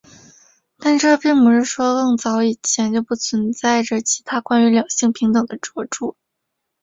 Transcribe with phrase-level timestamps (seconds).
[0.79, 6.17] 但这并不是说更早以前就不存在着其他关于两性平等的着作。